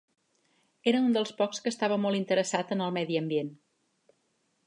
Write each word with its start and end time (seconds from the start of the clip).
Era 0.91 1.01
un 1.07 1.11
dels 1.17 1.33
pocs 1.41 1.59
que 1.65 1.69
estava 1.73 1.99
molt 2.07 2.19
interessat 2.21 2.73
en 2.77 2.83
el 2.87 2.97
medi 2.97 3.21
ambient. 3.23 3.55